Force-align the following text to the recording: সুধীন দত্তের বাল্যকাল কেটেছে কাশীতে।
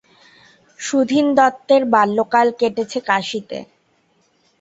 সুধীন 0.79 1.25
দত্তের 1.37 1.81
বাল্যকাল 1.93 2.47
কেটেছে 2.59 2.99
কাশীতে। 3.07 3.59